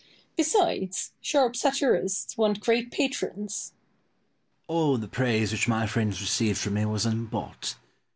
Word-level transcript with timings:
Besides, 0.35 1.11
sharp 1.21 1.55
satirists 1.55 2.35
want 2.35 2.59
great 2.59 2.89
patrons. 2.89 3.71
Pope. 4.65 4.65
All 4.67 4.97
the 4.97 5.07
praise 5.07 5.51
which 5.51 5.67
my 5.67 5.85
friends 5.85 6.19
received 6.19 6.57
from 6.57 6.73
me 6.73 6.85
was 6.85 7.05
unbought. 7.05 7.75